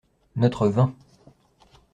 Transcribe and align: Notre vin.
Notre 0.35 0.67
vin. 0.67 0.95